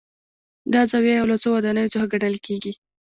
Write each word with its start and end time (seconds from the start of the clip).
دا 0.73 0.81
زاویه 0.91 1.13
یو 1.19 1.29
له 1.31 1.37
څو 1.41 1.47
ودانیو 1.55 1.91
څخه 1.93 2.09
ګڼل 2.13 2.35
کېږي. 2.45 2.73